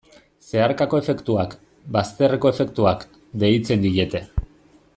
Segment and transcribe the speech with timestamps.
[0.45, 1.53] Zeharkako efektuak,
[1.97, 3.05] bazterreko efektuak,
[3.45, 4.23] deitzen diete.